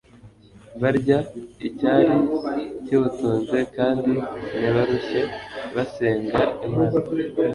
barya 0.81 1.17
icyari 1.67 2.13
kiwutunze, 2.85 3.57
kandi 3.75 4.11
ntibarushye 4.57 5.21
basenga 5.75 6.41
imana 6.67 6.99